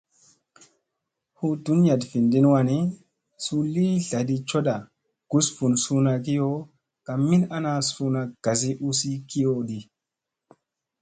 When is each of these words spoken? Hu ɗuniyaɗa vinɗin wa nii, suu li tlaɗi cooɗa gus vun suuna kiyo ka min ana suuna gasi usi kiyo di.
Hu 1.37 1.45
ɗuniyaɗa 1.63 2.05
vinɗin 2.11 2.45
wa 2.53 2.59
nii, 2.67 2.85
suu 3.43 3.61
li 3.73 3.85
tlaɗi 4.07 4.35
cooɗa 4.49 4.75
gus 5.29 5.47
vun 5.55 5.73
suuna 5.83 6.11
kiyo 6.25 6.49
ka 7.05 7.13
min 7.27 7.41
ana 7.55 7.71
suuna 7.89 8.21
gasi 8.43 8.69
usi 8.87 9.11
kiyo 9.29 9.53
di. 9.67 9.79